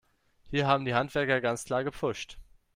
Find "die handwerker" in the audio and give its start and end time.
0.85-1.41